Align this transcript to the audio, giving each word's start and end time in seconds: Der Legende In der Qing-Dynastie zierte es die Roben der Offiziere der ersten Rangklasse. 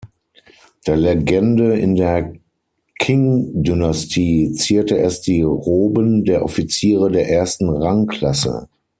Der 0.87 0.95
Legende 0.95 1.77
In 1.77 1.93
der 1.93 2.33
Qing-Dynastie 3.03 4.51
zierte 4.53 4.97
es 4.97 5.21
die 5.21 5.43
Roben 5.43 6.25
der 6.25 6.43
Offiziere 6.43 7.11
der 7.11 7.29
ersten 7.29 7.69
Rangklasse. 7.69 8.67